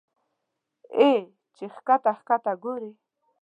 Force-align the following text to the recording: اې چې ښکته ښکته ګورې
اې 0.97 1.09
چې 1.55 1.65
ښکته 1.75 2.11
ښکته 2.19 2.51
ګورې 2.63 2.91